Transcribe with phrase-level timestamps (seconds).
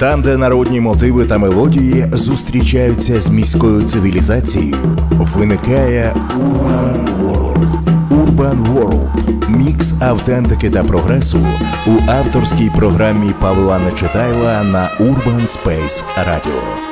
[0.00, 4.76] Там, де народні мотиви та мелодії зустрічаються з міською цивілізацією,
[5.10, 7.64] виникає Urban World.
[8.10, 9.08] Urban World–
[9.48, 11.46] мікс автентики та прогресу
[11.86, 16.89] у авторській програмі Павла Нечитайла на Urban Space Radio.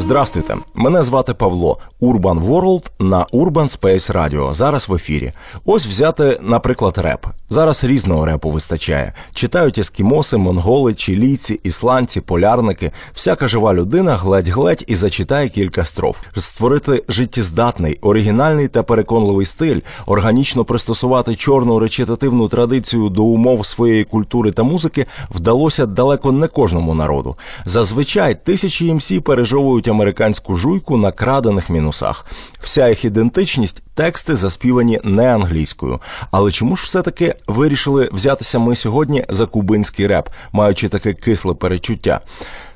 [0.00, 1.78] Здрастуйте, мене звати Павло.
[2.00, 4.52] Urban World на Urban Space Radio.
[4.52, 5.32] Зараз в ефірі.
[5.64, 7.26] Ось взяти, наприклад, реп.
[7.50, 9.12] Зараз різного репу вистачає.
[9.34, 12.90] Читають ескімоси, монголи, чилійці, ісландці, полярники.
[13.14, 16.22] Всяка жива людина гледь-гледь і зачитає кілька строф.
[16.36, 24.50] Створити життєздатний, оригінальний та переконливий стиль, органічно пристосувати чорну речитативну традицію до умов своєї культури
[24.50, 27.36] та музики вдалося далеко не кожному народу.
[27.64, 32.26] Зазвичай тисячі МС пережовують американську жуйку на крадених мінусах.
[32.60, 36.00] Вся їх ідентичність тексти заспівані не англійською.
[36.30, 42.20] Але чому ж все-таки вирішили взятися ми сьогодні за кубинський реп, маючи таке кисле перечуття?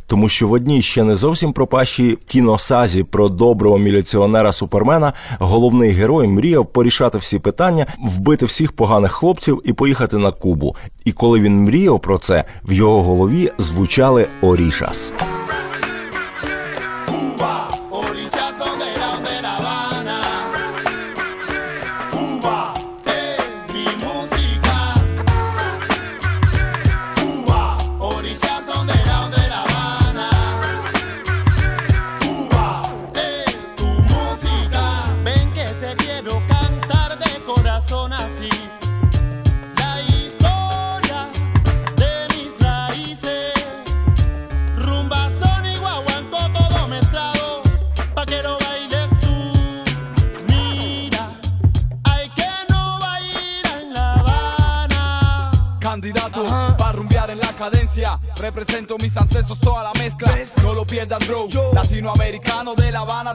[0.06, 6.28] Тому що в одній ще не зовсім пропащій кіносазі про доброго міліціонера Супермена головний герой
[6.28, 10.76] мріяв порішати всі питання, вбити всіх поганих хлопців і поїхати на Кубу.
[11.04, 15.12] І коли він мріяв про це, в його голові звучали Орішас.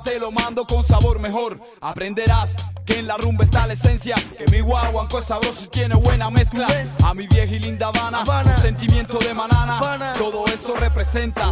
[0.04, 1.62] Te lo mando con sabor mejor.
[1.80, 4.16] Aprenderás que en la rumba está la esencia.
[4.38, 6.68] Que mi guaguanco es sabroso y tiene buena mezcla.
[7.06, 8.24] A mi vieja y linda Habana,
[8.54, 10.14] un sentimiento de manana.
[10.18, 11.52] Todo eso representa.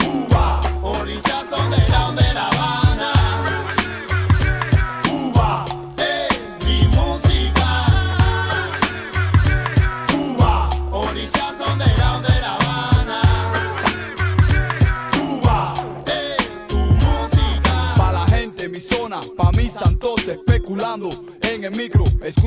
[0.00, 2.51] Cuba, orillas son de la, de la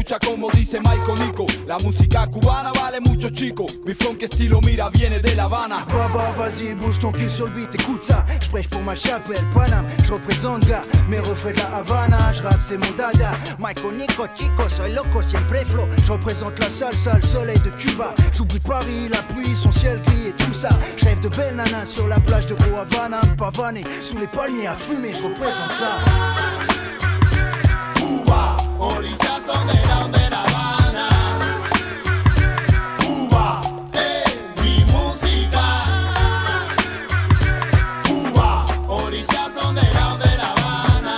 [0.05, 1.47] Escucha como dice Michael Nico.
[1.65, 3.65] La música cubana vale mucho, chico.
[3.85, 5.83] Mi funk estilo, mira, viene de La Habana.
[5.85, 8.23] Baba, vas-y, bouge ton cul sur le beat, écoute ça.
[8.39, 9.87] Je prêche pour ma chapelle, Paname.
[10.05, 12.33] Je représente gars, mes refrains de la Havana.
[12.33, 13.31] Je rappe, c'est mon dada.
[13.57, 15.87] Michael Nico, chico, soy loco, siempre flow.
[16.05, 18.13] Je représente la salsa, le soleil de Cuba.
[18.31, 20.69] J'oublie Paris, la pluie, son ciel gris et tout ça.
[21.01, 23.21] Rêve de belles nanas sur la plage de Gros Havana.
[23.39, 25.97] Pavané, sous les palmiers à fumer, je représente ça.
[27.95, 31.07] Cuba, orillas son de la, de la Habana.
[32.97, 33.61] Cuba,
[33.93, 34.23] eh,
[34.63, 35.65] mi música.
[38.07, 41.17] Cuba, orillas son de la, de la Habana.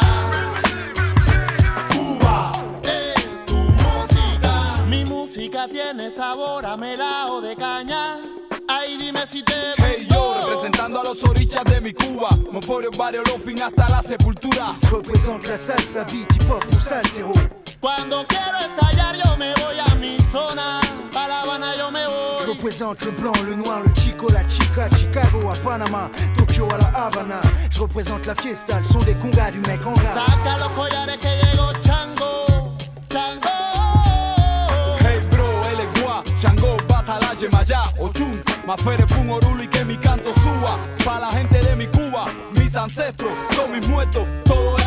[1.93, 2.51] Cuba,
[2.83, 3.13] eh,
[3.45, 4.83] tu música.
[4.87, 8.19] Mi música tiene sabor a melao de caña.
[8.67, 12.29] Ay, dime si te Hey yo, representando a los orillas de mi Cuba.
[12.51, 14.75] Moforio, barrio, fin hasta la sepultura.
[14.91, 17.33] Représente la salsa, beat, hip hop ou salsero.
[17.79, 20.79] Cuando quiero estallar yo me voy a mi zona.
[21.13, 22.07] Pa' La Habana yo me Je
[22.45, 22.55] voy.
[22.55, 26.87] représente le blanc, le noir, le chico, la chica, Chicago à Panama, Tokyo à la
[27.05, 27.39] Havana.
[27.69, 30.05] Je représente la fiesta, le son des congas du mec en rap.
[30.05, 32.75] Saca los collares que llegó Chango.
[33.09, 33.49] Chango.
[35.01, 39.97] Hey bro, él es guá, Chango, Batala, Yemayá, Ochun, Mafere, Fun, Orulu y que mi
[39.97, 40.77] canto suba.
[41.05, 44.86] Pa' la gente de mi Cuba, mis ancestros, todos mis muertos, todo eso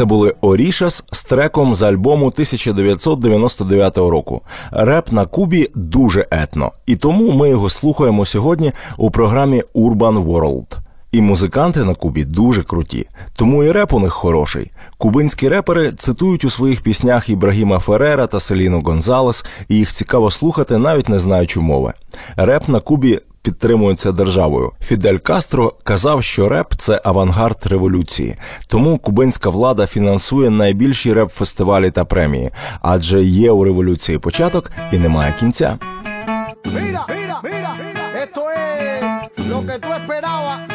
[0.00, 4.40] Це були Орішас з треком з альбому 1999 року.
[4.70, 10.76] Реп на Кубі дуже етно, і тому ми його слухаємо сьогодні у програмі Urban World.
[11.12, 14.70] І музиканти на Кубі дуже круті, тому і реп у них хороший.
[14.98, 20.78] Кубинські репери цитують у своїх піснях Ібрагіма Ферера та Селіну Гонзалес, і їх цікаво слухати,
[20.78, 21.92] навіть не знаючи мови.
[22.36, 24.72] Реп на Кубі підтримується державою.
[24.80, 32.04] Фідель Кастро казав, що реп це авангард революції, тому кубинська влада фінансує найбільші реп-фестивалі та
[32.04, 32.50] премії,
[32.82, 35.78] адже є у революції початок і немає кінця.
[36.64, 37.02] Mira,
[37.44, 40.69] mira, mira, esto es lo que tú esperabas.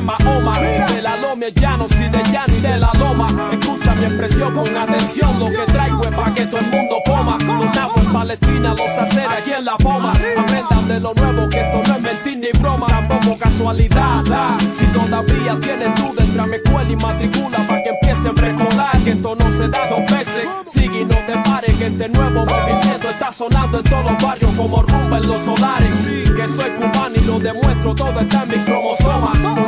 [0.00, 3.26] De la lomia llanos y de Yanni de la loma.
[3.52, 5.38] Escucha mi expresión con atención.
[5.38, 7.36] Lo que traigo es pa' que todo el mundo coma.
[7.38, 10.12] Los nabos en Palestina, los hacer aquí en la poma.
[10.38, 12.86] Aprendan de lo nuevo que esto no es mentir ni broma.
[12.86, 14.24] Tampoco casualidad.
[14.24, 14.56] da.
[14.74, 18.98] Si todavía tienen duda, entra a mi escuela y matricula pa' que empiecen a precolar.
[19.04, 20.48] Que esto no se da dos veces.
[20.64, 24.50] Sigue y no te pares que este nuevo movimiento está sonando en todos los barrios
[24.56, 25.94] como rumba en los solares.
[26.34, 29.59] Que soy cubano y lo demuestro, todo está en mis cromosomas.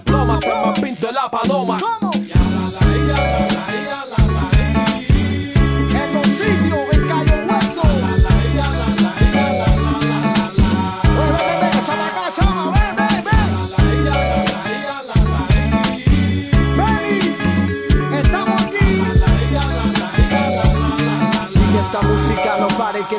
[0.00, 1.76] Se desploma, pues más pinto la paloma.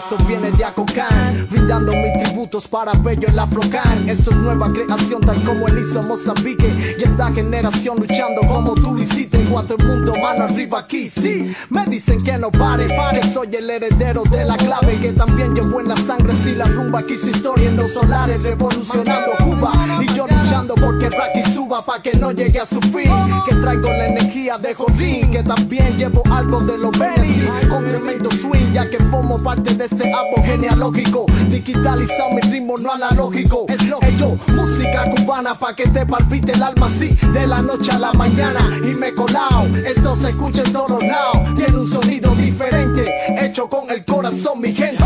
[0.01, 1.48] Esto viene de Acocán.
[1.50, 4.09] Brindando mis tributos para Bello el Afrocan.
[4.09, 6.68] Esto es nueva creación, tal como él hizo Mozambique.
[6.98, 9.38] Y esta generación luchando como tú lo hiciste.
[9.50, 11.53] Cuatro el mundo, mano arriba aquí, sí.
[11.69, 13.21] Me dicen que no pare, pare.
[13.24, 14.98] Soy el heredero de la clave.
[14.98, 16.33] Que también llevo en la sangre.
[16.36, 19.33] Si la rumba quiso historia en los solares, revolucionando
[21.81, 23.11] Suba pa' que no llegue a su fin.
[23.47, 25.31] Que traigo la energía de Jorín.
[25.31, 27.47] Que también llevo algo de los Benesi.
[27.69, 31.25] Con tremendo swing, ya que formo parte de este árbol genealógico.
[31.49, 33.65] Digitalizado mi ritmo no analógico.
[33.69, 37.17] Es lo que yo, música cubana pa' que te palpite el alma así.
[37.33, 39.65] De la noche a la mañana y me he colado.
[39.85, 41.55] Esto se escucha en todos lados.
[41.55, 45.03] Tiene un sonido diferente, hecho con el corazón, mi gente.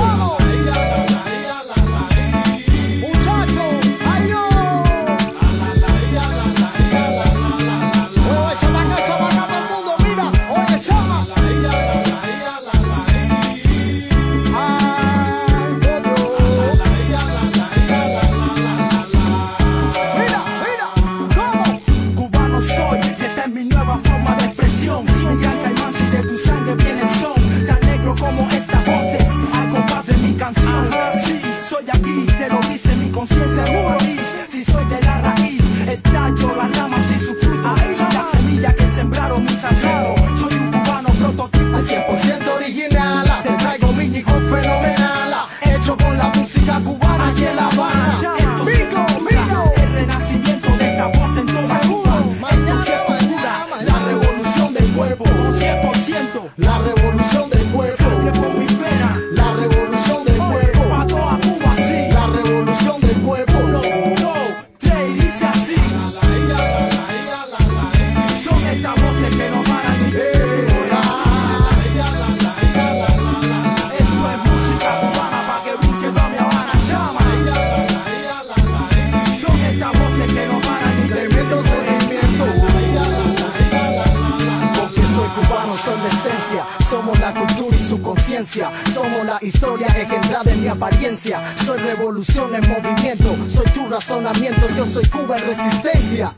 [94.25, 94.67] Razonamiento.
[94.75, 96.33] Yo soy Cuba en resistencia.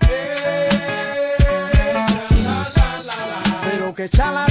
[3.63, 4.47] Pero que chala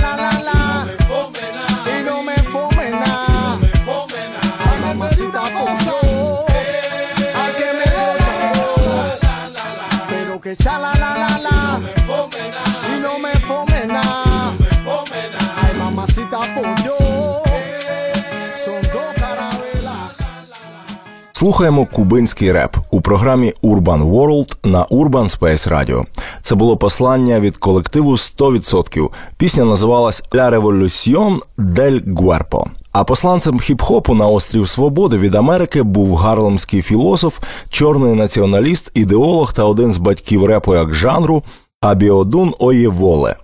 [21.36, 26.04] Слухаємо кубинський реп у програмі Urban World на Urban Space Radio.
[26.42, 29.10] Це було послання від колективу 100%.
[29.36, 32.64] Пісня називалась «La Revolución del Guerpo».
[32.92, 37.38] А посланцем хіп-хопу на острів Свободи від Америки був гарлемський філософ,
[37.68, 41.42] чорний націоналіст, ідеолог та один з батьків репу як жанру
[41.80, 43.36] Абіодун Оєволе.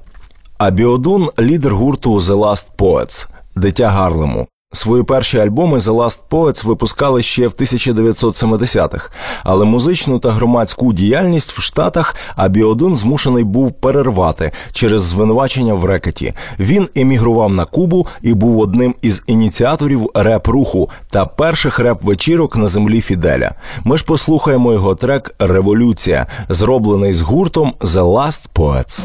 [0.59, 4.47] Абіодун лідер гурту The Last Poets– дитя Гарлему.
[4.75, 9.11] Свої перші альбоми The Last Poets випускали ще в 1970-х,
[9.45, 16.35] але музичну та громадську діяльність в Штатах Абіодун змушений був перервати через звинувачення в рекеті.
[16.59, 23.01] Він емігрував на Кубу і був одним із ініціаторів реп-руху та перших реп-вечірок на землі
[23.01, 23.55] Фіделя.
[23.85, 29.05] Ми ж послухаємо його трек Революція, зроблений з гуртом The Last Poets.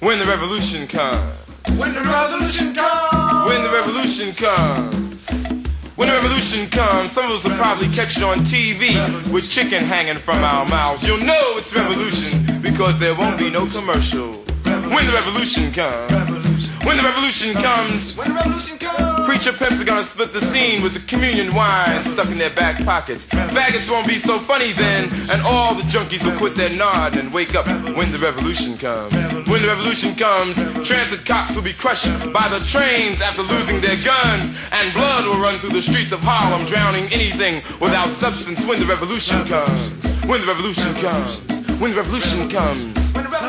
[0.00, 1.43] When the revolution comes.
[1.72, 3.48] When the revolution comes.
[3.48, 4.94] When the revolution comes.
[5.96, 8.94] When the revolution comes, some of us will probably catch it on TV
[9.32, 11.06] with chicken hanging from our mouths.
[11.06, 14.32] You'll know it's revolution because there won't be no commercial.
[14.64, 16.43] When the revolution comes.
[16.84, 18.14] When the revolution comes.
[18.16, 19.26] When the revolution comes.
[19.26, 22.84] Preacher pimps are gonna split the scene with the communion wine stuck in their back
[22.84, 23.24] pockets.
[23.24, 27.32] Faggots won't be so funny then, and all the junkies will quit their nod and
[27.32, 29.32] wake up when the revolution comes.
[29.48, 33.96] When the revolution comes, transit cops will be crushed by the trains after losing their
[34.04, 38.78] guns, and blood will run through the streets of Harlem, drowning anything without substance when
[38.78, 39.88] the revolution comes.
[40.26, 41.40] When the revolution comes.
[41.80, 43.03] When the revolution comes.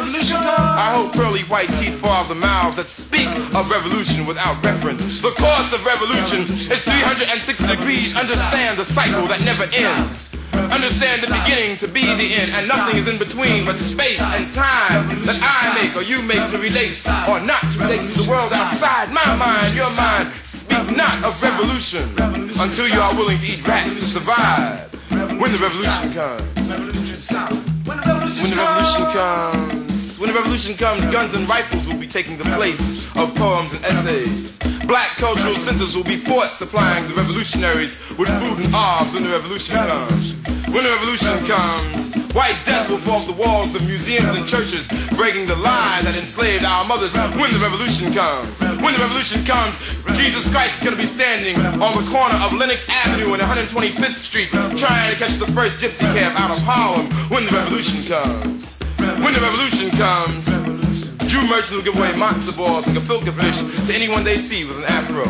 [0.05, 0.37] Revolution.
[0.37, 3.25] I hope pearly white teeth fall out the mouths that speak
[3.57, 5.17] of revolution without reference.
[5.17, 8.13] The course of revolution is 360 degrees.
[8.13, 10.29] Understand the cycle that never ends.
[10.69, 14.45] Understand the beginning to be the end, and nothing is in between but space and
[14.53, 18.29] time that I make or you make to relate or not to relate to the
[18.29, 20.29] world outside my mind, your mind.
[20.45, 22.05] Speak not of revolution
[22.61, 24.85] until you are willing to eat rats to survive.
[25.41, 26.45] When the revolution comes.
[28.37, 29.84] When the revolution comes.
[30.17, 33.83] When the revolution comes, guns and rifles will be taking the place of poems and
[33.83, 34.57] essays.
[34.87, 39.29] Black cultural centers will be fought supplying the revolutionaries with food and arms when the
[39.29, 40.39] revolution comes.
[40.71, 44.87] When the revolution comes, white death will fall off the walls of museums and churches,
[45.17, 47.13] breaking the lie that enslaved our mothers.
[47.35, 49.75] When the revolution comes, when the revolution comes,
[50.15, 54.15] Jesus Christ is going to be standing on the corner of Lenox Avenue and 125th
[54.15, 57.11] Street, trying to catch the first gypsy cab out of Harlem.
[57.27, 58.74] When the revolution comes,
[59.23, 60.45] when the revolution comes.
[61.27, 64.77] Jew merchants will give away matzo balls and gefilte fish to anyone they see with
[64.77, 65.25] an afro.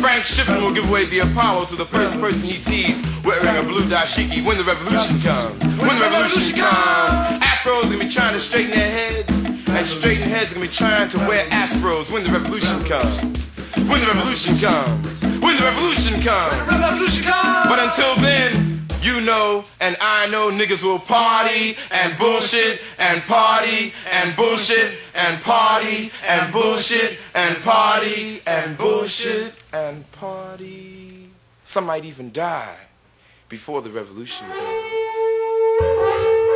[0.00, 3.62] Frank Shippen will give away the Apollo to the first person he sees wearing a
[3.62, 5.58] blue dashiki when the revolution comes.
[5.82, 10.52] When the revolution comes, afros gonna be trying to straighten their heads, and straighten heads
[10.52, 13.50] gonna be trying to wear afros when the revolution comes.
[13.88, 15.22] When the revolution comes.
[15.42, 16.68] When the revolution comes.
[17.68, 23.92] But until then, you know and I know niggas will party and bullshit and party
[24.10, 31.30] and bullshit and party and bullshit and party and bullshit and party.
[31.64, 32.76] Some might even die
[33.48, 34.46] before the revolution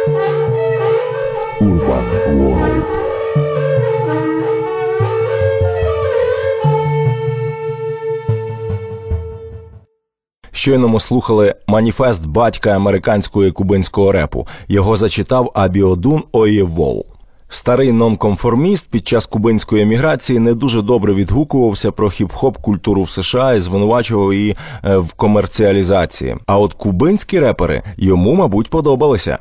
[0.06, 0.51] comes.
[10.62, 14.47] Щойно ми слухали маніфест батька американського і кубинського репу.
[14.69, 17.07] Його зачитав Абіодун Оєвол.
[17.49, 23.54] Старий нонконформіст під час кубинської еміграції не дуже добре відгукувався про хіп-хоп культуру в США
[23.54, 26.37] і звинувачував її е, в комерціалізації.
[26.47, 29.38] А от кубинські репери йому, мабуть, подобалися.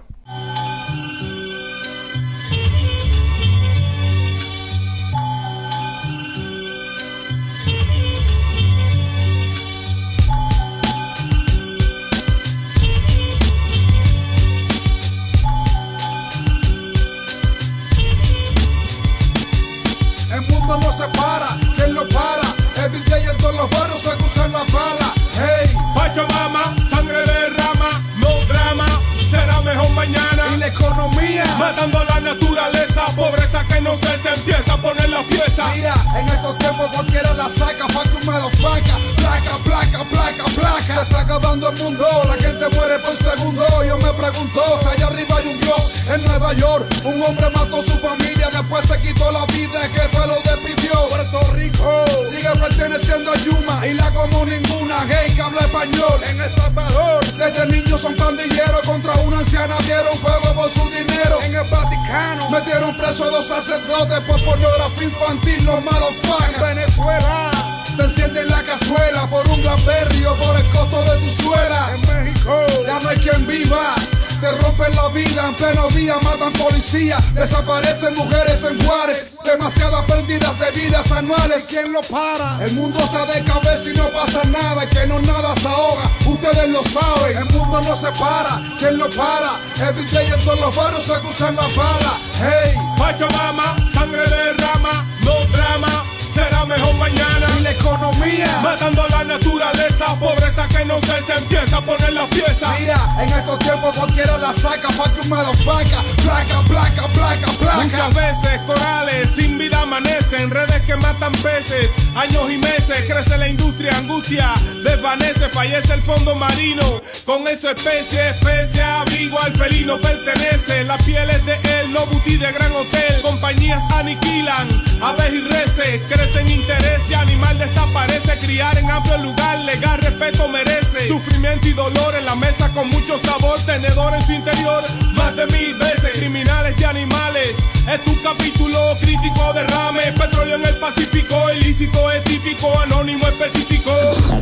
[30.71, 31.43] Economía.
[31.57, 35.65] Matando la naturaleza, pobreza que no se, se empieza a poner la pieza.
[35.75, 40.93] Mira, en estos tiempos cualquiera la saca, pa' que un placa, placa, placa, placa, placa.
[40.93, 43.63] Se está acabando el mundo, la gente muere por segundo.
[43.85, 45.91] Yo me pregunto si allá arriba hay un Dios.
[46.09, 50.01] En Nueva York, un hombre mató a su familia, después se quitó la vida, que
[50.15, 51.09] fue lo despidió.
[51.09, 56.21] Puerto Rico sigue perteneciendo a Yuma y la como ninguna gay que habla español.
[56.27, 61.39] En El Salvador, desde niños son pandilleros, contra una anciana dieron fuego por su dinero.
[61.41, 66.61] En el Vaticano, metieron preso a dos sacerdotes por pornografía infantil, los malos fagas.
[66.61, 67.51] Venezuela.
[67.97, 71.91] Te encienden la cazuela por un Berry o por el costo de tu suela.
[71.93, 73.95] En México ya no hay quien viva
[74.41, 80.57] te rompen la vida, en pleno día matan policías, desaparecen mujeres en Juárez, demasiadas pérdidas
[80.59, 81.67] de vidas anuales.
[81.69, 82.57] ¿Quién lo para?
[82.65, 86.69] El mundo está de cabeza y no pasa nada, que no nada se ahoga, ustedes
[86.69, 87.37] lo saben.
[87.37, 89.59] El mundo no se para, ¿quién lo para?
[89.87, 92.19] Every day en todos los barrios se acusan la bala.
[92.39, 97.50] Hey, Pachamama, sangre derrama, no drama será mejor mañana.
[97.71, 102.69] La economía, matando la naturaleza, pobreza que no sé, se empieza a poner la pieza.
[102.77, 107.81] Mira, en estos tiempos cualquiera la saca, pa' que un placa, placa, placa, placa, placa.
[107.83, 113.47] Muchas veces corales sin vida amanecen, redes que matan peces, años y meses, crece la
[113.47, 120.83] industria, angustia, desvanece, fallece el fondo marino, con esa especie, especie, abrigo al felino pertenece,
[120.83, 124.67] la piel es de él, no butí de gran hotel, compañías aniquilan,
[125.01, 126.01] aves y reces,
[126.35, 131.07] en interés, animal desaparece, criar en amplio lugar, legal respeto merece.
[131.07, 135.45] Sufrimiento y dolor en la mesa con mucho sabor, tenedor en su interior, más de
[135.45, 137.55] mil veces, criminales de animales.
[137.87, 143.91] Es tu capítulo crítico derrame, petróleo en el Pacífico, ilícito es típico, anónimo específico.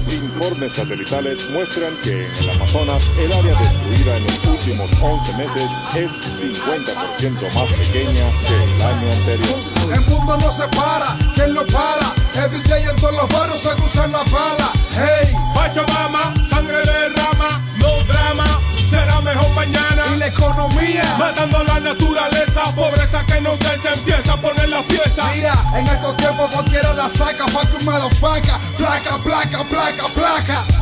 [0.10, 5.70] Informes satelitales muestran que en el Amazonas el área destruida en los últimos 11 meses
[5.96, 9.60] es 50% más pequeña que el año anterior.
[9.94, 12.19] El mundo no se para, ¿quién lo para?
[12.40, 14.72] Every day en todos los barrios se acusan la bala.
[14.92, 20.04] Hey, Pachamama, sangre derrama, no drama, será mejor mañana.
[20.16, 24.86] Y la economía, matando la naturaleza, pobreza que no sé, se empieza a poner las
[24.86, 25.26] piezas.
[25.36, 27.86] Mira, en estos tiempos cualquiera la saca, pa' que un
[28.22, 30.79] placa, placa, placa, placa, placa.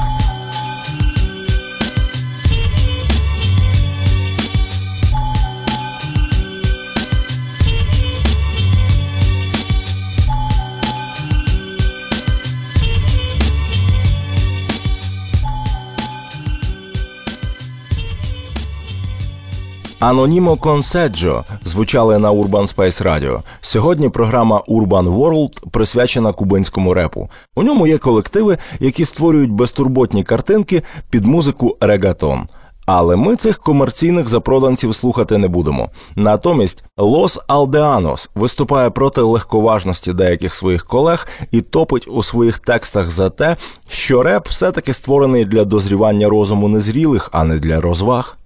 [19.99, 23.41] Анонімо Конседжо звучали на Urban Space Radio.
[23.61, 27.29] Сьогодні програма Urban World присвячена кубинському репу.
[27.55, 32.47] У ньому є колективи, які створюють безтурботні картинки під музику регатон.
[32.85, 35.89] Але ми цих комерційних запроданців слухати не будемо.
[36.15, 43.29] Натомість Лос Алдеанос виступає проти легковажності деяких своїх колег і топить у своїх текстах за
[43.29, 43.55] те,
[43.89, 48.37] що реп все таки створений для дозрівання розуму незрілих, а не для розваг.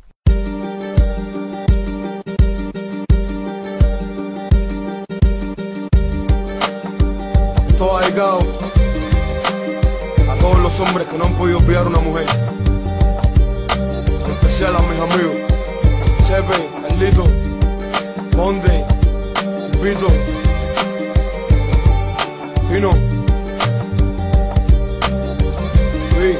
[8.20, 8.40] A
[10.42, 12.28] todos los hombres que no han podido olvidar una mujer.
[14.26, 15.36] En especial a mis amigos.
[16.28, 17.24] Chepe, Carlito,
[18.36, 18.86] Monde,
[19.82, 20.08] Vito,
[22.70, 22.92] Pino.
[26.12, 26.38] Sí.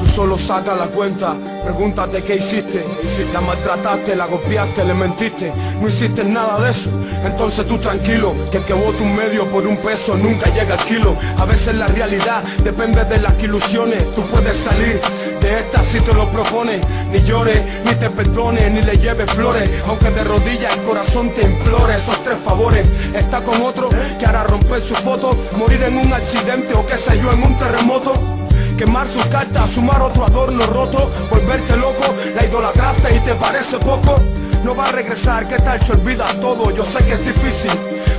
[0.00, 2.84] Tú solo sacas la cuenta Pregúntate qué hiciste.
[3.32, 5.52] La maltrataste, la golpeaste, le mentiste.
[5.80, 6.90] No hiciste nada de eso.
[7.24, 10.84] Entonces tú tranquilo, que el que vota un medio por un peso nunca llega al
[10.84, 11.16] kilo.
[11.38, 14.02] A veces la realidad depende de las ilusiones.
[14.14, 15.00] Tú puedes salir
[15.40, 16.80] de esta si te lo propones.
[17.12, 19.68] Ni llores, ni te perdones, ni le lleves flores.
[19.86, 22.84] Aunque de rodillas el corazón te implore esos tres favores.
[23.14, 27.18] Está con otro que hará romper su foto, morir en un accidente o qué sé
[27.18, 28.41] yo, en un terremoto
[28.84, 32.02] quemar sus cartas, sumar otro adorno roto, volverte loco,
[32.34, 34.20] la idolatraste y te parece poco.
[34.64, 36.68] No va a regresar, que tal se olvida todo?
[36.74, 37.70] Yo sé que es difícil,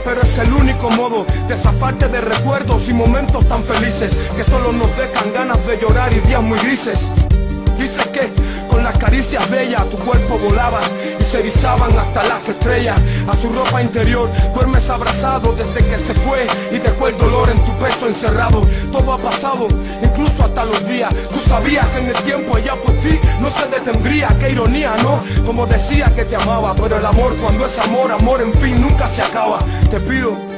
[0.05, 4.71] pero es el único modo de zafarte de recuerdos y momentos tan felices que solo
[4.71, 6.99] nos dejan ganas de llorar y días muy grises.
[7.77, 8.31] Dice que
[8.73, 10.81] con las caricias de ella tu cuerpo volaba
[11.19, 12.97] y se erizaban hasta las estrellas.
[13.27, 17.63] A su ropa interior duermes abrazado desde que se fue y dejó el dolor en
[17.63, 18.65] tu pecho encerrado.
[18.91, 19.67] Todo ha pasado,
[20.01, 21.13] incluso hasta los días.
[21.29, 24.35] Tú sabías que en el tiempo ella por ti no se detendría.
[24.39, 25.23] Qué ironía, ¿no?
[25.45, 29.07] Como decía que te amaba, pero el amor cuando es amor, amor en fin nunca
[29.07, 29.59] se acaba.
[29.91, 30.52] Te pido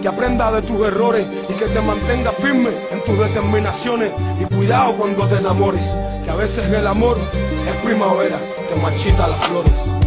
[0.00, 4.94] que aprenda de tus errores y que te mantenga firme en tus determinaciones y cuidado
[4.94, 5.84] cuando te enamores,
[6.24, 9.99] que a veces el amor es primavera que marchita las flores.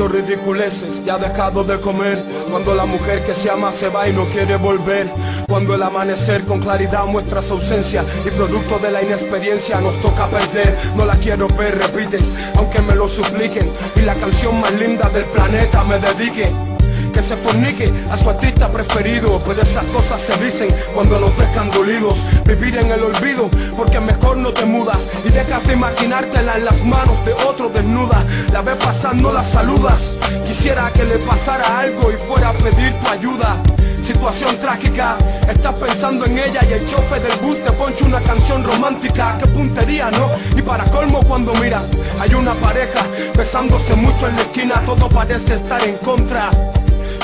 [0.00, 2.24] Hecho ridiculeces y ha dejado de comer.
[2.50, 5.10] Cuando la mujer que se ama se va y no quiere volver.
[5.46, 10.26] Cuando el amanecer con claridad muestra su ausencia y producto de la inexperiencia nos toca
[10.28, 10.76] perder.
[10.96, 13.70] No la quiero ver, repites, aunque me lo supliquen.
[13.96, 16.69] Y la canción más linda del planeta me dedique
[17.12, 19.38] que se fornique a su artista preferido.
[19.40, 22.18] Pues esas cosas se dicen cuando nos dejan dolidos.
[22.44, 26.84] Vivir en el olvido, porque mejor no te mudas y dejas de imaginártela en las
[26.84, 28.24] manos de otro desnuda.
[28.52, 30.12] La ves pasando, la saludas.
[30.46, 33.56] Quisiera que le pasara algo y fuera a pedir tu ayuda.
[34.02, 35.18] Situación trágica,
[35.48, 39.36] estás pensando en ella y el chofe del bus te ponche una canción romántica.
[39.38, 40.30] Qué puntería, ¿no?
[40.56, 41.84] Y para colmo cuando miras,
[42.18, 43.04] hay una pareja
[43.36, 46.50] besándose mucho en la esquina, todo parece estar en contra.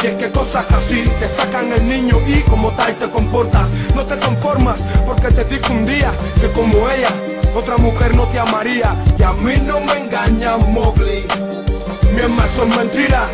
[0.03, 3.69] Y es que cosas así te sacan el niño y como tal te comportas.
[3.95, 7.09] No te conformas porque te dijo un día que como ella,
[7.55, 8.95] otra mujer no te amaría.
[9.19, 11.27] Y a mí no me engaña Mowgli.
[12.15, 13.29] Mi alma son mentiras.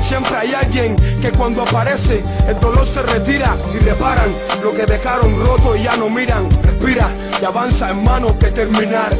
[0.00, 5.38] Siempre hay alguien que cuando aparece el dolor se retira y reparan lo que dejaron
[5.44, 6.48] roto y ya no miran.
[6.62, 9.14] Respira y avanza hermano que terminar.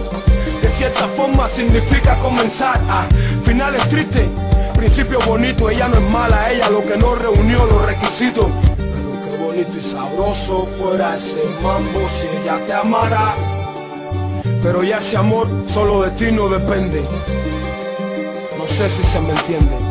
[0.63, 3.07] De cierta forma significa comenzar a
[3.45, 4.27] finales tristes
[4.79, 8.47] principio bonito, ella no es mala, ella lo que no reunió los requisitos.
[8.77, 13.35] Pero qué bonito y sabroso fuera ese mambo si ella te amara.
[14.63, 17.03] Pero ya ese amor solo de ti no depende.
[18.57, 19.88] No sé si se me entiende.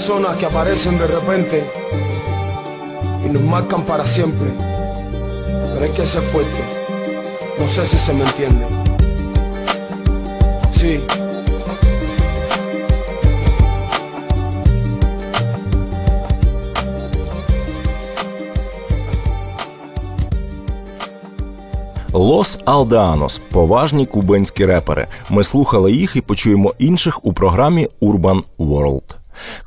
[0.00, 1.62] Personas que aparecen de repente
[3.22, 4.48] y nos marcan para siempre.
[5.74, 6.60] Pero hay que ser fuerte.
[7.58, 8.64] No sé si se me entiende.
[10.72, 11.00] Sí.
[22.12, 25.06] Лос Алдаанос поважні кубинські репери.
[25.30, 29.19] Ми слухали їх і почуємо інших у програмі Urban World.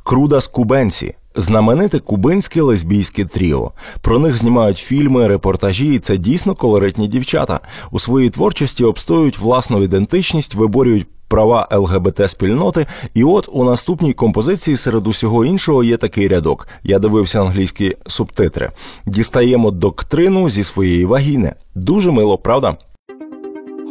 [0.04, 1.16] Крудас Кубенсі.
[1.36, 3.72] Знамените кубинське лесбійське тріо.
[4.02, 7.60] Про них знімають фільми, репортажі, і це дійсно колоритні дівчата.
[7.92, 12.86] У своїй творчості обстоюють власну ідентичність, виборюють права ЛГБТ спільноти.
[13.14, 16.68] І от у наступній композиції серед усього іншого є такий рядок.
[16.84, 18.72] Я дивився англійські субтитри.
[19.06, 21.54] Дістаємо доктрину зі своєї вагіни.
[21.76, 22.78] Дуже мило, правда?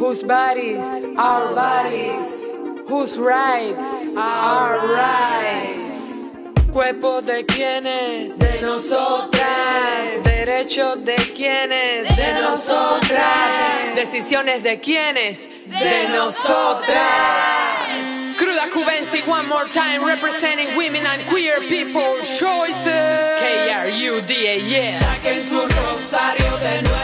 [0.01, 2.52] Whose bodies are bodies,
[2.87, 6.01] whose rights are rights.
[6.71, 10.23] Cuerpo de quienes, de nosotras.
[10.23, 13.95] Derechos de quienes, de nosotras.
[13.95, 16.99] Decisiones de quienes, de nosotras.
[18.37, 23.39] Cruda Cubensi, one more time, representing women and queer people choices.
[23.39, 25.03] K-R-U-D-A, yes.
[25.03, 27.02] Saquen su rosario de nuestro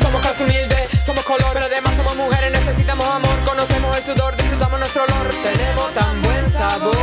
[0.00, 4.78] Somos casi humildes, somos color, pero además somos mujeres, necesitamos amor, conocemos el sudor, disfrutamos
[4.78, 6.94] nuestro olor, tenemos tan buen sabor.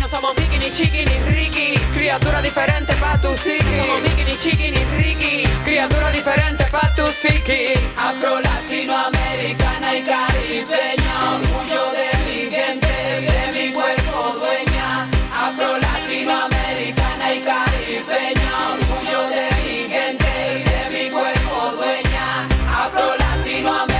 [0.00, 3.76] No somos Mickey, ni Chiqui, ni Ricky, criatura diferente pa' tu psiqui.
[3.76, 7.74] No somos Mickey, ni Chiqui, ni Ricky, criatura diferente pa' tu psiqui.
[7.98, 12.94] Afro latinoamericana y caribeña, orgullo de mi gente
[13.28, 15.06] de mi cuerpo dueña.
[15.36, 18.79] Afro latinoamericana y caribeña,
[23.62, 23.99] Afro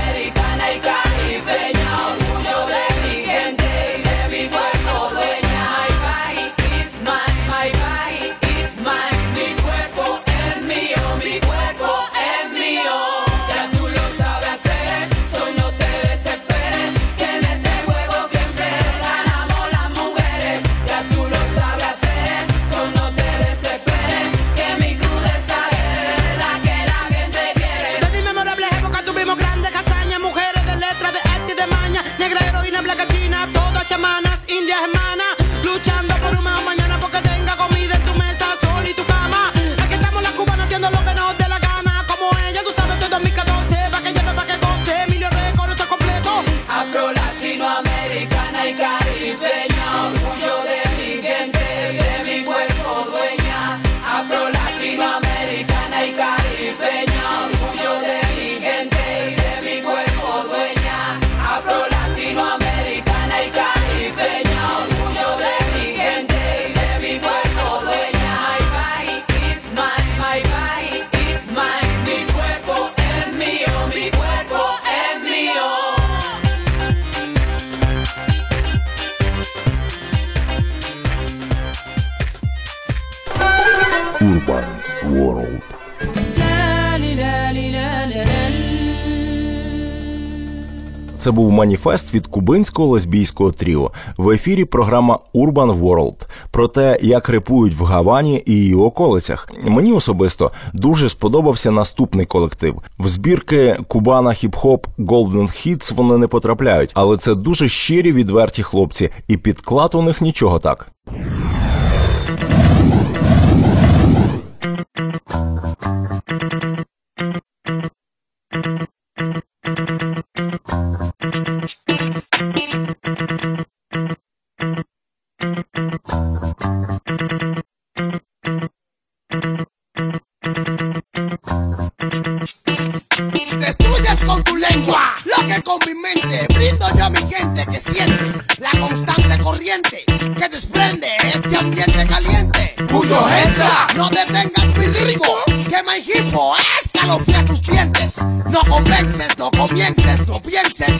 [91.21, 93.91] Це був маніфест від кубинського лесбійського тріо.
[94.17, 99.49] В ефірі програма Urban World про те, як репують в Гавані і її околицях.
[99.63, 102.75] Мені особисто дуже сподобався наступний колектив.
[102.99, 109.09] В збірки Кубана хіп-хоп Golden Hits вони не потрапляють, але це дуже щирі відверті хлопці,
[109.27, 110.91] і підклад у них нічого так.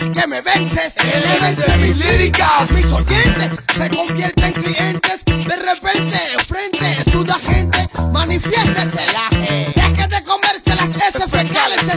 [0.10, 0.94] Que me vences.
[0.98, 2.72] Elemente mis líricas.
[2.72, 5.26] Mis oyentes se convierten en clientes.
[5.26, 9.61] De repente, frente, suda gente, manifiéstese la Deje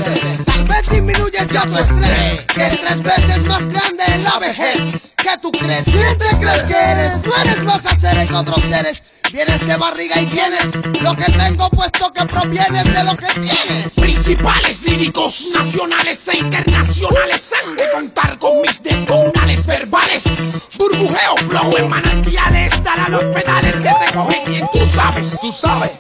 [0.02, 2.46] vez disminuyes ya tu estrés.
[2.54, 5.14] Que es tres veces más grande en la vejez.
[5.16, 7.22] Que tú crees, siempre crees que eres.
[7.22, 9.02] Tú eres más a seres que otros seres.
[9.33, 10.70] Vienes de barriga y tienes
[11.02, 13.92] lo que tengo puesto que proviene de lo que tienes.
[13.94, 20.22] Principales líricos nacionales e internacionales han de contar con mis descomunales verbales.
[20.78, 24.68] Burbujeo, flow en manantiales, dará los pedales que recogen.
[24.72, 25.90] Tú sabes, tú sabes.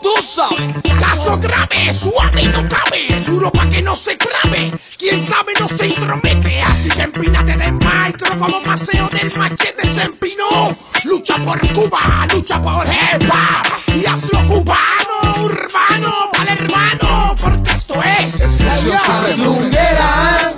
[0.00, 0.60] Tú sabes,
[0.98, 5.68] caso grave, suave y no cabe, duro pa' que no se trabe, quien sabe no
[5.68, 11.60] se intromete, así que empínate de micro como paseo del machete se empinó, lucha por
[11.72, 20.54] Cuba, lucha por hop, y hazlo cubano, urbano, hermano, porque esto es La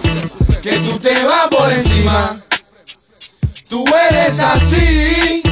[0.62, 2.36] que tú te vas por encima.
[3.68, 5.42] Tú eres así,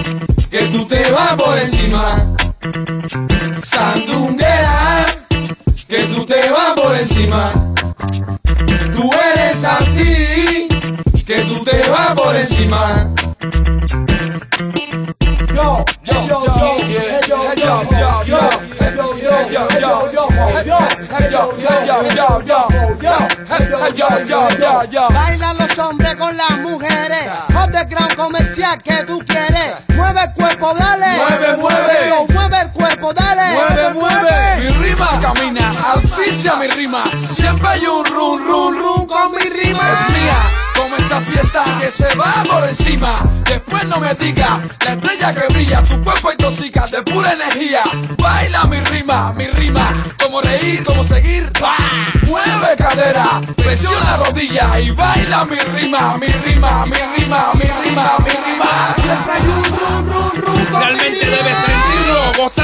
[0.54, 2.06] que tú te vas por encima.
[3.64, 5.04] Sandunguera,
[5.88, 7.50] que tú te vas por encima.
[8.94, 10.68] Tú eres así,
[11.26, 12.86] que tú te vas por encima.
[15.56, 16.54] Yo, yo, yo, yo,
[17.16, 17.74] yo, yo,
[24.28, 27.28] yo, yo, Baila los hombres con las mujeres.
[27.60, 29.33] Underground comercial que tú quieres.
[30.24, 31.16] El cuerpo, dale.
[31.16, 32.08] Mueve, mueve.
[32.08, 33.42] Yo, mueve el cuerpo, dale.
[33.52, 34.56] Mueve, mueve.
[34.56, 37.04] Mi rima camina, auspicia mi rima.
[37.18, 39.92] Siempre hay un run, run, run con mi rima.
[39.92, 40.42] Es mía,
[41.14, 43.14] esta fiesta que se va por encima.
[43.44, 47.82] Después no me diga, la estrella que brilla, tu cuerpo intoxica de pura energía.
[48.18, 50.04] Baila mi rima, mi rima.
[50.20, 51.50] Como reír, como seguir.
[51.62, 51.76] ¡va!
[52.26, 58.30] Mueve cadera, presiona rodilla y baila mi rima, mi rima, mi rima, mi rima, mi
[58.30, 58.94] rima.
[58.96, 59.34] Siempre
[60.80, 62.63] Realmente debes sentirlo, gozarlo,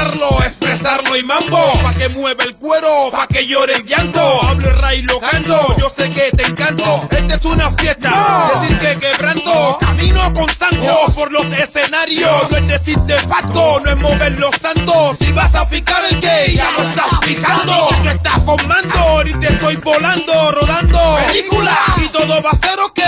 [0.61, 1.73] expresarlo y mambo.
[1.81, 4.21] Pa' que mueva el cuero, pa' que llore el llanto.
[4.43, 7.07] Hablo el ray lo canto, yo sé que te encanto.
[7.09, 9.77] Esta es una fiesta, decir que quebranto.
[9.79, 12.49] Camino con Sancho por los escenarios.
[12.49, 15.17] No es decir de pacto, no es mover los santos.
[15.19, 17.89] Si vas a picar el gay, ya lo estás picando.
[18.03, 21.17] No estás formando, ahorita estoy volando, rodando.
[21.27, 22.99] Película, y todo va a ser ok,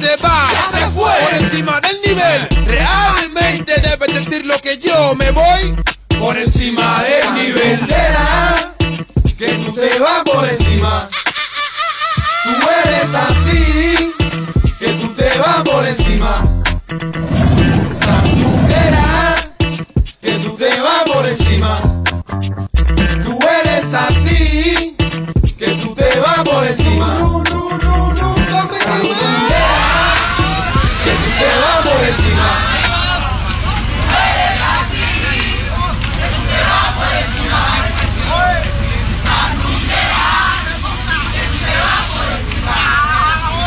[0.00, 0.48] se va.
[0.52, 1.12] Ya se fue.
[1.12, 5.76] Por encima del nivel, realmente debes decir lo que yo me voy.
[6.22, 7.86] Por encima del nivel.
[7.86, 8.72] Sandunguera,
[9.36, 11.08] que tú te vas por encima.
[12.44, 12.50] Tú
[12.84, 14.14] eres así,
[14.78, 16.34] que tú te vas por encima.
[17.98, 19.34] Sandunguera,
[20.20, 21.74] que tú te vas por encima.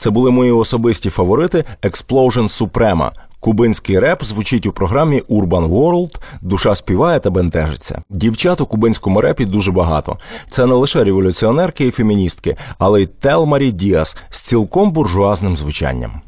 [0.00, 3.10] Це були мої особисті фаворити Explosion Suprema.
[3.40, 8.02] Кубинський реп звучить у програмі Urban World, душа співає та бентежиться.
[8.10, 10.18] Дівчат у кубинському репі дуже багато.
[10.50, 16.20] Це не лише революціонерки і феміністки, але й Телмарі Діас з цілком буржуазним звучанням.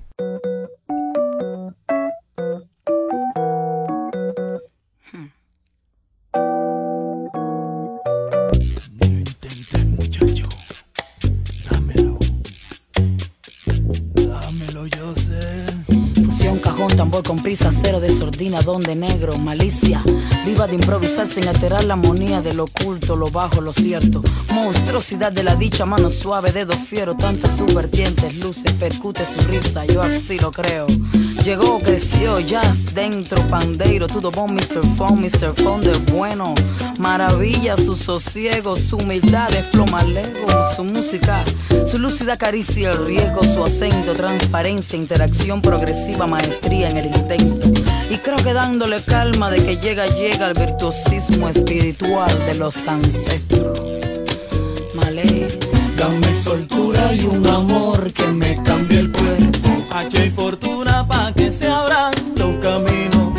[17.12, 20.03] Tambor con prisa, cero desordina, donde negro, malicia.
[20.45, 24.23] Viva de improvisar sin alterar la armonía de lo oculto, lo bajo, lo cierto.
[24.53, 30.03] Monstruosidad de la dicha, mano suave, dedo fiero, tantas subvertientes, luces, percute su risa, yo
[30.03, 30.87] así lo creo.
[31.45, 34.85] Llegó, creció, jazz dentro, pandeiro, todo bon, Mr.
[34.97, 35.55] Phone, Mr.
[35.55, 36.55] Phone de bueno.
[36.99, 41.45] Maravilla, su sosiego, su humildad, desploma lego, su música,
[41.87, 47.83] su lúcida caricia, el riesgo, su acento, transparencia, interacción progresiva, maestría en el intento.
[48.12, 53.81] Y creo que dándole calma de que llega, llega el virtuosismo espiritual de los ancestros.
[54.94, 55.48] Malé,
[55.96, 59.87] dame soltura y un amor que me cambie el cuerpo.
[59.90, 63.33] H y fortuna pa' que se abran los caminos.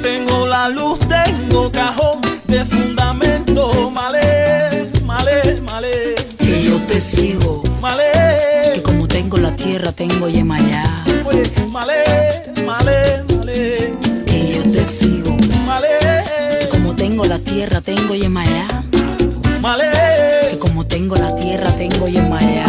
[0.00, 3.90] Tengo la luz, tengo cajón de fundamento.
[3.90, 6.14] Malé, malé, malé.
[6.38, 7.64] Que yo te sigo.
[7.80, 8.74] Malé.
[8.74, 11.04] Que como tengo la tierra, tengo Yemayá.
[11.24, 12.04] Oye, malé,
[12.64, 13.29] malé, malé.
[17.30, 18.66] La tierra, tengo Yemayá.
[19.60, 19.88] Malé.
[20.50, 22.66] Que como tengo la tierra, tengo Yemayá.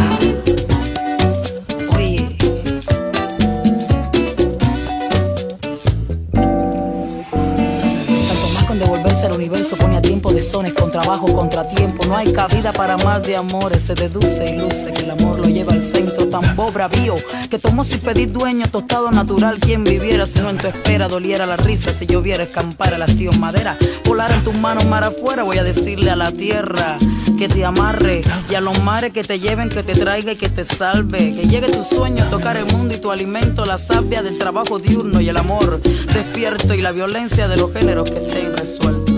[9.62, 12.06] Universo pone a tiempo de sones con trabajo contratiempo.
[12.08, 15.47] No hay cabida para más de amores, se deduce y luce que el amor lo
[15.47, 16.28] lleva al centro.
[16.28, 17.15] Tan bravío
[17.50, 19.60] que tomó sin pedir dueño, tostado natural.
[19.60, 21.93] Quien viviera si no en tu espera doliera la risa.
[21.93, 25.43] Si lloviera escampar el hastío en madera, volar en tus manos mar afuera.
[25.43, 26.97] Voy a decirle a la tierra
[27.38, 30.50] que te amarre y a los mares que te lleven, que te traiga y que
[30.50, 31.34] te salve.
[31.34, 35.21] Que llegue tu sueño, tocar el mundo y tu alimento, la savia del trabajo diurno
[35.21, 35.82] y el amor
[36.13, 39.11] despierto y la violencia de los géneros que estén resueltos.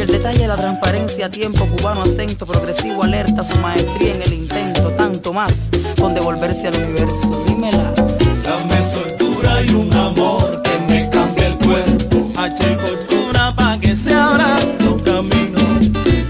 [0.00, 4.32] Y el detalle de la transparencia, tiempo cubano, acento progresivo, alerta, su maestría en el
[4.32, 7.44] intento, tanto más con devolverse al universo.
[7.46, 7.92] Dímela.
[8.42, 12.32] Dame soltura y un amor que me cambie el cuerpo.
[12.34, 15.62] H y fortuna pa' que se abran los caminos.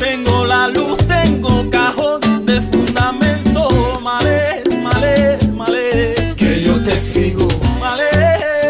[0.00, 3.68] Tengo la luz, tengo cajón de fundamento.
[4.02, 6.34] Malé, malé, malé.
[6.36, 7.46] Que yo te sigo.
[7.78, 8.10] Malé.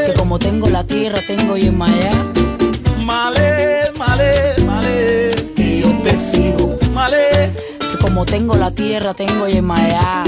[0.09, 2.13] Que como tengo la tierra, tengo Yemayá.
[3.03, 3.90] Malé,
[6.31, 6.79] sigo.
[6.93, 7.53] Malé.
[7.79, 10.25] Que como tengo la tierra, tengo Yemayá.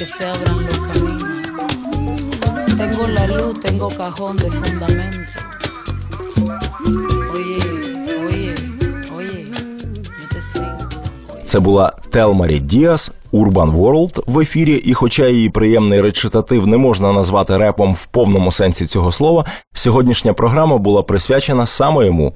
[0.00, 1.36] que se abran los caminos.
[2.76, 5.38] Tengo la luz, tengo cajón de fundamento.
[7.34, 7.58] Oye,
[8.26, 8.54] oye,
[9.16, 10.88] oye, yo te sigo.
[11.44, 17.13] Це була Телмарі Діас, Urban World в ефірі, і хоча її приємний речитатив не можна
[17.13, 22.33] назвати репом в повному сенсі цього слова, сьогоднішня програма була присвячена саме йому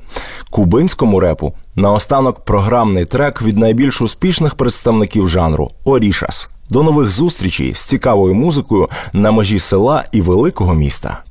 [0.50, 1.54] кубинському репу.
[1.76, 6.50] Наостанок програмний трек від найбільш успішних представників жанру Орішас.
[6.70, 11.24] До нових зустрічей з цікавою музикою на межі села і великого міста.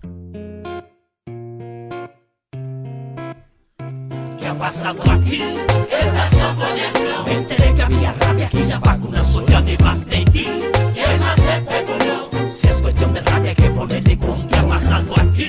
[4.38, 5.38] ¿Qué ha pasado aquí?
[5.92, 6.92] ¿Qué pasó con el?
[7.26, 10.46] Me enteré que había rabia y la vacuna soy además de ti.
[10.94, 12.48] ¿Qué más se especuló?
[12.48, 15.48] Si es cuestión de rabia hay que ponerle ¿Qué ha pasado aquí?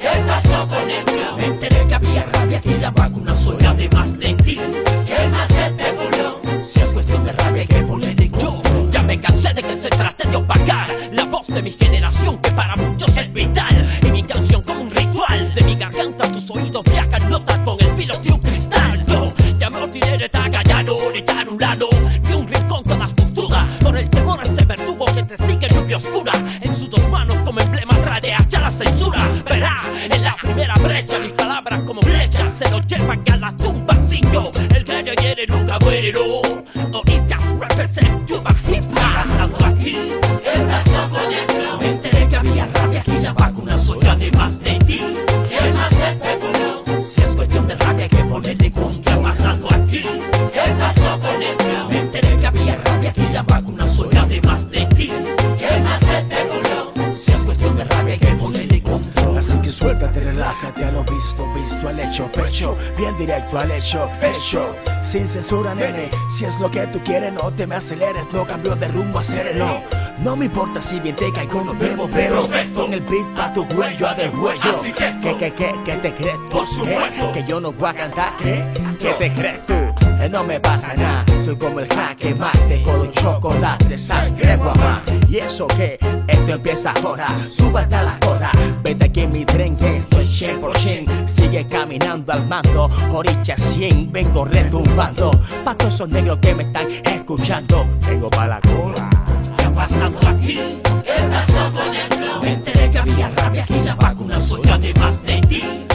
[0.00, 1.36] ¿Qué pasó con el flow?
[1.36, 4.60] Me enteré que había rabia y la vacuna soy además de ti.
[5.06, 6.40] ¿Qué más se especuló?
[6.62, 9.88] Si es cuestión de rabia hay que ponerle con Ya me cansé de que se
[9.88, 14.00] trate de opacar la voz de mi generación que para muchos es vital.
[14.02, 17.55] Y mi canción como un ritual de mi garganta a tus oídos viajan notas
[65.02, 68.74] Sin censura, nene, si es lo que tú quieres, no te me aceleres, no cambio
[68.74, 69.80] de rumbo, acérelo.
[70.18, 73.64] No me importa si bien te caigo, no bebo pero con el beat a tu
[73.68, 74.70] cuello, a de huello.
[74.72, 77.94] Así que, que, que, que, te crees tú, por supuesto, que, yo no voy a
[77.94, 78.64] cantar, que,
[78.98, 79.74] que te crees tú.
[80.20, 81.24] Eh, no me pasa nada.
[81.40, 85.02] Soy como el jaque mate con chocolate, sangre guamá.
[85.28, 88.50] Y eso que esto empieza ahora, suba hasta la hora.
[88.82, 91.15] Vete aquí en mi tren, que esto es 100%
[91.68, 92.90] caminando al mando.
[93.12, 95.30] Oricha 100, vengo retumbando.
[95.64, 97.86] Pa' todos esos negros que me están escuchando.
[98.06, 99.08] Vengo pa' la cola.
[99.56, 100.60] ¿Qué ha pasado aquí?
[101.04, 102.42] ¿Qué pasó con el flow?
[102.42, 105.85] Me enteré que había rabia y la vacuna soy además de ti.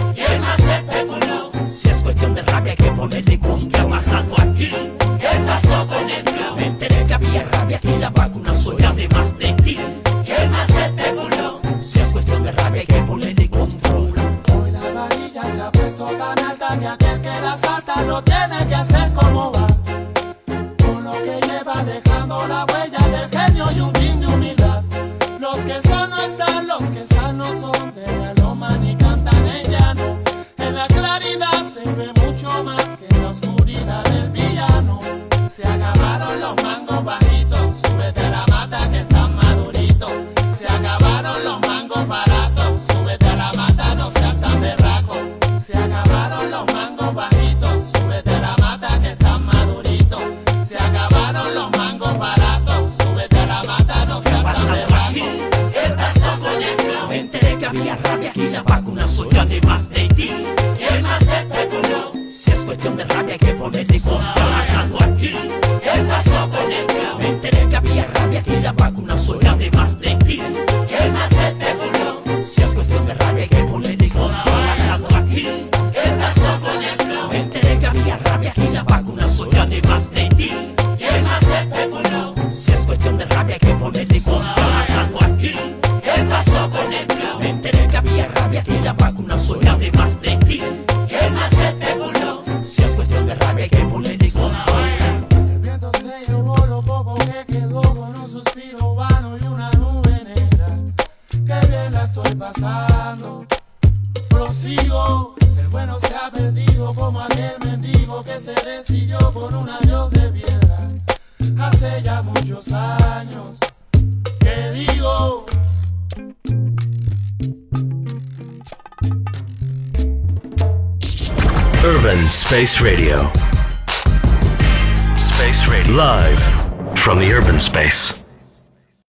[57.73, 60.10] rabia, rabia y la vacuna soy además de